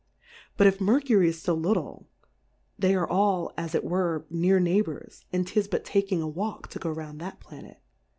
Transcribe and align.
But 0.57 0.65
if 0.65 0.81
Mercury 0.81 1.27
is 1.29 1.45
fo 1.45 1.53
little, 1.53 2.07
they 2.79 2.95
are 2.95 3.07
all 3.07 3.53
(as 3.55 3.75
it 3.75 3.83
were) 3.83 4.25
near 4.31 4.59
Neighbours, 4.59 5.25
and 5.31 5.45
'tis 5.45 5.67
but 5.67 5.85
taking 5.85 6.23
a 6.23 6.27
Walk, 6.27 6.69
to 6.71 6.79
go 6.79 6.89
round 6.89 7.21
that 7.21 7.39
Planet. 7.39 7.79